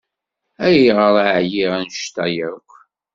[0.65, 2.69] Ayɣer ay ɛyiɣ anect-a akk?